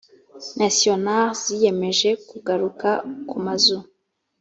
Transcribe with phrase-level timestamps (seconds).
[0.59, 2.89] nationale ziyemeje kugaruka
[3.29, 3.77] kumazu